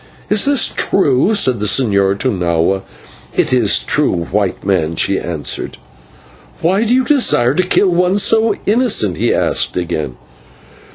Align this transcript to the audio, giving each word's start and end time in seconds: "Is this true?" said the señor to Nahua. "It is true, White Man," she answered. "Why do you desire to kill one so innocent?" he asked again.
"Is 0.31 0.45
this 0.45 0.65
true?" 0.75 1.35
said 1.35 1.59
the 1.59 1.67
señor 1.67 2.17
to 2.21 2.31
Nahua. 2.31 2.81
"It 3.35 3.53
is 3.53 3.79
true, 3.79 4.23
White 4.31 4.63
Man," 4.65 4.95
she 4.95 5.19
answered. 5.19 5.77
"Why 6.61 6.85
do 6.85 6.95
you 6.95 7.03
desire 7.03 7.53
to 7.53 7.61
kill 7.61 7.89
one 7.89 8.17
so 8.17 8.55
innocent?" 8.65 9.17
he 9.17 9.31
asked 9.31 9.77
again. 9.77 10.15